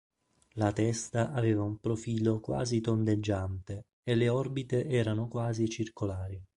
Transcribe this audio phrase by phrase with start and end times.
[0.53, 6.43] La testa aveva un profilo quasi tondeggiante, e le orbite erano quasi circolari.